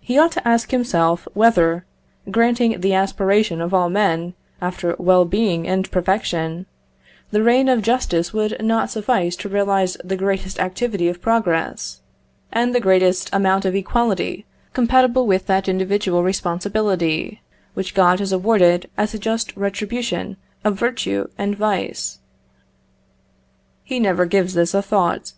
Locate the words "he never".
23.84-24.24